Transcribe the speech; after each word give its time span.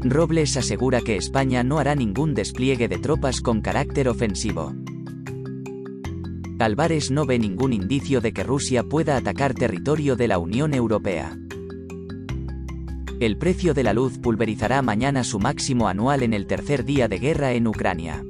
Robles 0.00 0.56
asegura 0.56 1.00
que 1.00 1.16
España 1.16 1.64
no 1.64 1.80
hará 1.80 1.96
ningún 1.96 2.32
despliegue 2.34 2.86
de 2.86 2.98
tropas 2.98 3.40
con 3.40 3.60
carácter 3.60 4.08
ofensivo. 4.08 4.72
Álvarez 6.60 7.10
no 7.10 7.26
ve 7.26 7.38
ningún 7.38 7.72
indicio 7.72 8.20
de 8.20 8.32
que 8.32 8.44
Rusia 8.44 8.84
pueda 8.84 9.16
atacar 9.16 9.54
territorio 9.54 10.14
de 10.14 10.28
la 10.28 10.38
Unión 10.38 10.72
Europea. 10.72 11.36
El 13.18 13.36
precio 13.38 13.74
de 13.74 13.82
la 13.82 13.92
luz 13.92 14.18
pulverizará 14.18 14.82
mañana 14.82 15.24
su 15.24 15.40
máximo 15.40 15.88
anual 15.88 16.22
en 16.22 16.32
el 16.32 16.46
tercer 16.46 16.84
día 16.84 17.08
de 17.08 17.18
guerra 17.18 17.52
en 17.54 17.66
Ucrania. 17.66 18.24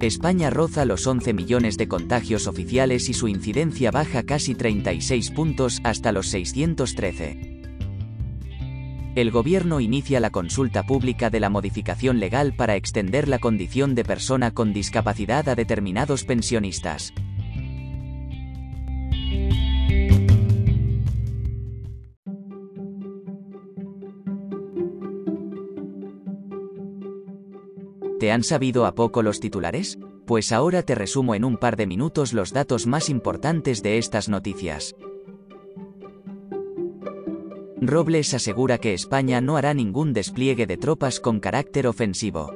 España 0.00 0.48
roza 0.48 0.86
los 0.86 1.06
11 1.06 1.34
millones 1.34 1.76
de 1.76 1.86
contagios 1.86 2.46
oficiales 2.46 3.10
y 3.10 3.12
su 3.12 3.28
incidencia 3.28 3.90
baja 3.90 4.22
casi 4.22 4.54
36 4.54 5.30
puntos 5.32 5.80
hasta 5.84 6.12
los 6.12 6.28
613. 6.28 7.51
El 9.14 9.30
gobierno 9.30 9.80
inicia 9.80 10.20
la 10.20 10.30
consulta 10.30 10.84
pública 10.84 11.28
de 11.28 11.38
la 11.38 11.50
modificación 11.50 12.18
legal 12.18 12.54
para 12.56 12.76
extender 12.76 13.28
la 13.28 13.38
condición 13.38 13.94
de 13.94 14.04
persona 14.04 14.52
con 14.52 14.72
discapacidad 14.72 15.50
a 15.50 15.54
determinados 15.54 16.24
pensionistas. 16.24 17.12
¿Te 28.18 28.32
han 28.32 28.44
sabido 28.44 28.86
a 28.86 28.94
poco 28.94 29.22
los 29.22 29.40
titulares? 29.40 29.98
Pues 30.26 30.52
ahora 30.52 30.84
te 30.84 30.94
resumo 30.94 31.34
en 31.34 31.44
un 31.44 31.58
par 31.58 31.76
de 31.76 31.86
minutos 31.86 32.32
los 32.32 32.52
datos 32.52 32.86
más 32.86 33.10
importantes 33.10 33.82
de 33.82 33.98
estas 33.98 34.30
noticias. 34.30 34.94
Robles 37.84 38.32
asegura 38.32 38.78
que 38.78 38.94
España 38.94 39.40
no 39.40 39.56
hará 39.56 39.74
ningún 39.74 40.12
despliegue 40.12 40.68
de 40.68 40.76
tropas 40.76 41.18
con 41.18 41.40
carácter 41.40 41.88
ofensivo. 41.88 42.54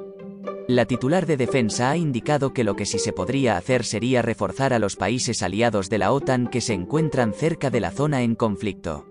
La 0.69 0.85
titular 0.85 1.27
de 1.27 1.37
defensa 1.37 1.91
ha 1.91 1.97
indicado 1.97 2.53
que 2.53 2.63
lo 2.63 2.77
que 2.77 2.87
sí 2.87 3.01
se 3.01 3.13
podría 3.13 3.57
hacer 3.57 3.85
sería 3.85 4.23
reforzar 4.23 4.73
a 4.73 4.79
los 4.79 4.95
países 4.95 5.43
aliados 5.43 5.91
de 5.91 5.99
la 5.99 6.13
OTAN 6.13 6.47
que 6.47 6.61
se 6.61 6.75
encuentran 6.75 7.33
cerca 7.33 7.71
de 7.71 7.81
la 7.81 7.91
zona 7.91 8.23
en 8.23 8.37
conflicto. 8.37 9.07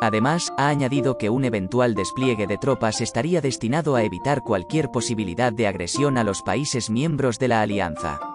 Además, 0.00 0.54
ha 0.56 0.68
añadido 0.68 1.18
que 1.18 1.28
un 1.28 1.44
eventual 1.44 1.94
despliegue 1.94 2.46
de 2.46 2.56
tropas 2.56 3.02
estaría 3.02 3.42
destinado 3.42 3.94
a 3.94 4.04
evitar 4.04 4.40
cualquier 4.40 4.88
posibilidad 4.88 5.52
de 5.52 5.66
agresión 5.66 6.16
a 6.16 6.24
los 6.24 6.40
países 6.40 6.88
miembros 6.88 7.38
de 7.38 7.48
la 7.48 7.60
alianza. 7.60 8.31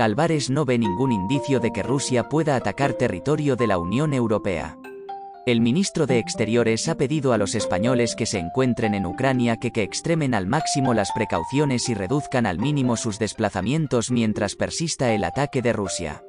Álvarez 0.00 0.50
no 0.50 0.64
ve 0.64 0.78
ningún 0.78 1.12
indicio 1.12 1.60
de 1.60 1.72
que 1.72 1.82
Rusia 1.82 2.28
pueda 2.28 2.56
atacar 2.56 2.94
territorio 2.94 3.56
de 3.56 3.66
la 3.66 3.78
Unión 3.78 4.14
Europea. 4.14 4.78
El 5.46 5.60
ministro 5.60 6.06
de 6.06 6.18
Exteriores 6.18 6.88
ha 6.88 6.96
pedido 6.96 7.32
a 7.32 7.38
los 7.38 7.54
españoles 7.54 8.14
que 8.14 8.26
se 8.26 8.38
encuentren 8.38 8.94
en 8.94 9.06
Ucrania 9.06 9.56
que, 9.56 9.72
que 9.72 9.82
extremen 9.82 10.34
al 10.34 10.46
máximo 10.46 10.92
las 10.92 11.12
precauciones 11.12 11.88
y 11.88 11.94
reduzcan 11.94 12.46
al 12.46 12.58
mínimo 12.58 12.96
sus 12.96 13.18
desplazamientos 13.18 14.10
mientras 14.10 14.54
persista 14.54 15.12
el 15.12 15.24
ataque 15.24 15.62
de 15.62 15.72
Rusia. 15.72 16.22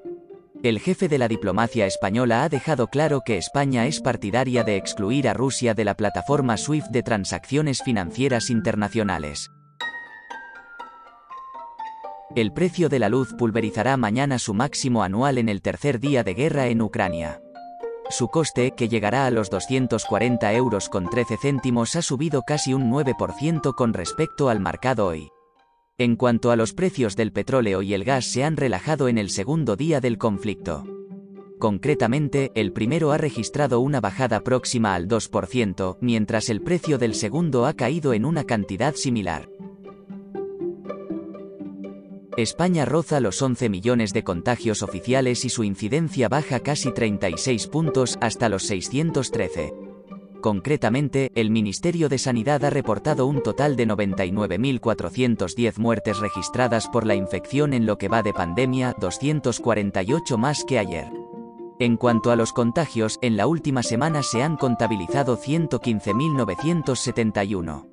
El 0.64 0.80
jefe 0.80 1.08
de 1.08 1.18
la 1.18 1.28
diplomacia 1.28 1.88
española 1.88 2.44
ha 2.44 2.50
dejado 2.50 2.88
claro 2.88 3.22
que 3.26 3.38
España 3.38 3.88
es 3.88 4.00
partidaria 4.00 4.64
de 4.64 4.78
excluir 4.78 5.28
a 5.28 5.34
Rusia 5.34 5.74
de 5.74 5.86
la 5.86 5.96
plataforma 5.96 6.56
SWIFT 6.56 6.92
de 6.92 7.04
transacciones 7.04 7.82
financieras 7.84 8.50
internacionales. 8.50 9.52
El 12.34 12.54
precio 12.54 12.88
de 12.88 12.98
la 12.98 13.10
luz 13.10 13.34
pulverizará 13.34 13.98
mañana 13.98 14.40
su 14.40 14.54
máximo 14.54 15.04
anual 15.04 15.38
en 15.38 15.50
el 15.50 15.62
tercer 15.62 16.00
día 16.00 16.24
de 16.24 16.34
guerra 16.34 16.68
en 16.68 16.82
Ucrania. 16.82 17.42
Su 18.10 18.30
coste, 18.30 18.72
que 18.72 18.88
llegará 18.88 19.26
a 19.26 19.32
los 19.32 19.50
240 19.50 20.54
euros 20.54 20.88
con 20.88 21.10
13 21.10 21.36
céntimos, 21.36 21.98
ha 21.98 22.02
subido 22.02 22.44
casi 22.44 22.74
un 22.74 22.90
9% 22.90 23.76
con 23.76 23.94
respecto 23.94 24.48
al 24.48 24.62
marcado 24.62 25.08
hoy. 25.08 25.28
En 25.98 26.16
cuanto 26.16 26.52
a 26.52 26.56
los 26.56 26.72
precios 26.74 27.18
del 27.18 27.34
petróleo 27.34 27.82
y 27.82 27.94
el 27.94 28.06
gas 28.06 28.26
se 28.26 28.46
han 28.46 28.56
relajado 28.56 29.10
en 29.10 29.18
el 29.18 29.30
segundo 29.30 29.76
día 29.76 30.00
del 30.00 30.18
conflicto. 30.18 30.86
Concretamente, 31.60 32.52
el 32.56 32.72
primero 32.72 33.12
ha 33.12 33.18
registrado 33.18 33.82
una 33.82 34.00
bajada 34.00 34.40
próxima 34.40 34.96
al 34.96 35.10
2%, 35.10 35.98
mientras 36.00 36.50
el 36.50 36.62
precio 36.62 36.98
del 36.98 37.14
segundo 37.14 37.66
ha 37.66 37.74
caído 37.74 38.14
en 38.14 38.24
una 38.24 38.46
cantidad 38.46 38.96
similar. 38.96 39.50
España 42.42 42.86
roza 42.86 43.20
los 43.20 43.42
11 43.42 43.70
millones 43.70 44.14
de 44.14 44.24
contagios 44.24 44.84
oficiales 44.84 45.44
y 45.46 45.50
su 45.50 45.64
incidencia 45.64 46.30
baja 46.30 46.60
casi 46.60 46.92
36 46.92 47.66
puntos 47.68 48.18
hasta 48.22 48.50
los 48.50 48.64
613. 48.64 49.74
Concretamente, 50.42 51.32
el 51.36 51.52
Ministerio 51.52 52.10
de 52.10 52.18
Sanidad 52.18 52.66
ha 52.66 52.72
reportado 52.72 53.28
un 53.28 53.44
total 53.44 53.76
de 53.76 53.88
99.410 53.88 55.78
muertes 55.78 56.18
registradas 56.20 56.88
por 56.88 57.06
la 57.06 57.14
infección 57.16 57.74
en 57.74 57.86
lo 57.86 57.98
que 57.98 58.08
va 58.08 58.24
de 58.24 58.34
pandemia, 58.34 58.96
248 59.00 60.38
más 60.38 60.64
que 60.64 60.80
ayer. 60.80 61.12
En 61.80 61.98
cuanto 61.98 62.32
a 62.32 62.36
los 62.36 62.54
contagios, 62.54 63.20
en 63.22 63.38
la 63.38 63.46
última 63.48 63.84
semana 63.84 64.24
se 64.24 64.42
han 64.42 64.58
contabilizado 64.58 65.38
115.971. 65.38 67.91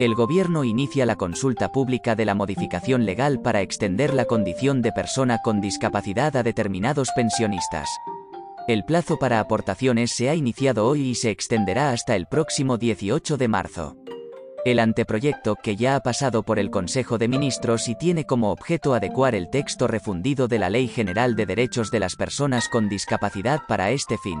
El 0.00 0.16
gobierno 0.16 0.64
inicia 0.64 1.06
la 1.06 1.14
consulta 1.14 1.70
pública 1.70 2.16
de 2.16 2.24
la 2.24 2.34
modificación 2.34 3.06
legal 3.06 3.40
para 3.40 3.60
extender 3.60 4.12
la 4.12 4.24
condición 4.24 4.82
de 4.82 4.90
persona 4.90 5.38
con 5.42 5.60
discapacidad 5.60 6.36
a 6.36 6.42
determinados 6.42 7.10
pensionistas. 7.14 7.88
El 8.66 8.84
plazo 8.84 9.18
para 9.18 9.38
aportaciones 9.38 10.10
se 10.10 10.28
ha 10.30 10.34
iniciado 10.34 10.88
hoy 10.88 11.10
y 11.10 11.14
se 11.14 11.30
extenderá 11.30 11.90
hasta 11.90 12.16
el 12.16 12.26
próximo 12.26 12.76
18 12.76 13.36
de 13.36 13.46
marzo. 13.46 13.96
El 14.64 14.80
anteproyecto, 14.80 15.56
que 15.62 15.76
ya 15.76 15.94
ha 15.94 16.00
pasado 16.00 16.42
por 16.42 16.58
el 16.58 16.70
Consejo 16.70 17.18
de 17.18 17.28
Ministros 17.28 17.88
y 17.88 17.94
tiene 17.94 18.24
como 18.24 18.50
objeto 18.50 18.94
adecuar 18.94 19.36
el 19.36 19.48
texto 19.48 19.86
refundido 19.86 20.48
de 20.48 20.58
la 20.58 20.70
Ley 20.70 20.88
General 20.88 21.36
de 21.36 21.46
Derechos 21.46 21.90
de 21.92 22.00
las 22.00 22.16
Personas 22.16 22.68
con 22.68 22.88
Discapacidad 22.88 23.60
para 23.68 23.90
este 23.90 24.18
fin. 24.18 24.40